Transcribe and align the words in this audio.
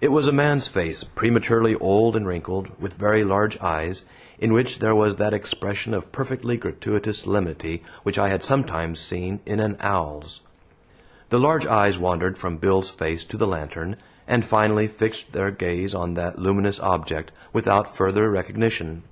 It 0.00 0.12
was 0.12 0.28
a 0.28 0.32
man's 0.32 0.68
face, 0.68 1.02
prematurely 1.02 1.74
old 1.74 2.14
and 2.14 2.28
wrinkled, 2.28 2.68
with 2.80 2.92
very 2.92 3.24
large 3.24 3.58
eyes, 3.58 4.02
in 4.38 4.52
which 4.52 4.78
there 4.78 4.94
was 4.94 5.16
that 5.16 5.34
expression 5.34 5.92
of 5.92 6.12
perfectly 6.12 6.56
gratuitous 6.56 7.18
solemnity 7.22 7.82
which 8.04 8.16
I 8.16 8.28
had 8.28 8.44
sometimes 8.44 9.00
seen 9.00 9.40
in 9.44 9.58
an 9.58 9.76
owl's. 9.80 10.42
The 11.30 11.40
large 11.40 11.66
eyes 11.66 11.98
wandered 11.98 12.38
from 12.38 12.58
Bill's 12.58 12.88
face 12.90 13.24
to 13.24 13.36
the 13.36 13.48
lantern, 13.48 13.96
and 14.28 14.44
finally 14.44 14.86
fixed 14.86 15.32
their 15.32 15.50
gaze 15.50 15.92
on 15.92 16.14
that 16.14 16.38
luminous 16.38 16.78
object, 16.78 17.32
without 17.52 17.96
further 17.96 18.30
recognition. 18.30 19.02